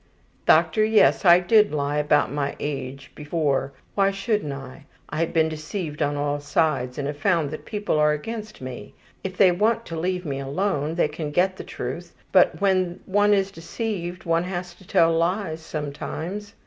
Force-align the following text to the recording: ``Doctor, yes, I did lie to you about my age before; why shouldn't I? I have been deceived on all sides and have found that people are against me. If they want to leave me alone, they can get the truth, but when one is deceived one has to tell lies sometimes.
``Doctor, 0.47 0.83
yes, 0.91 1.25
I 1.25 1.39
did 1.39 1.71
lie 1.75 1.97
to 1.97 1.97
you 1.99 2.05
about 2.05 2.31
my 2.31 2.55
age 2.59 3.11
before; 3.13 3.71
why 3.93 4.09
shouldn't 4.09 4.51
I? 4.51 4.85
I 5.09 5.17
have 5.19 5.31
been 5.31 5.47
deceived 5.47 6.01
on 6.01 6.15
all 6.17 6.39
sides 6.39 6.97
and 6.97 7.05
have 7.07 7.17
found 7.17 7.51
that 7.51 7.65
people 7.65 7.99
are 7.99 8.11
against 8.11 8.61
me. 8.61 8.95
If 9.23 9.37
they 9.37 9.51
want 9.51 9.85
to 9.85 9.99
leave 9.99 10.25
me 10.25 10.39
alone, 10.39 10.95
they 10.95 11.07
can 11.07 11.29
get 11.29 11.55
the 11.55 11.63
truth, 11.63 12.15
but 12.31 12.59
when 12.59 12.99
one 13.05 13.31
is 13.31 13.51
deceived 13.51 14.23
one 14.25 14.45
has 14.45 14.73
to 14.73 14.87
tell 14.87 15.11
lies 15.13 15.61
sometimes. 15.61 16.55